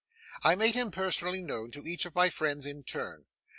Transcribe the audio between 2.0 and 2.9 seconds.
of my friends in